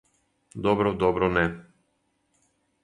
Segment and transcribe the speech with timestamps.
[0.67, 1.45] Добро, добро, не.